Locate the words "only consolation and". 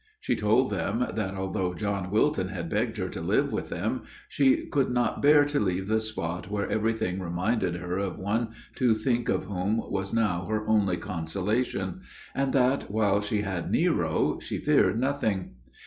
10.67-12.51